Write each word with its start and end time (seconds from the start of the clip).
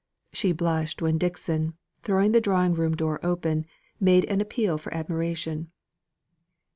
She 0.33 0.51
blushed 0.51 0.99
when 1.03 1.19
Dixon, 1.19 1.75
throwing 2.01 2.31
the 2.31 2.41
drawing 2.41 2.73
room 2.73 2.95
door 2.97 3.19
open, 3.23 3.67
made 3.99 4.25
an 4.25 4.41
appeal 4.41 4.79
for 4.79 4.91
admiration. 4.91 5.69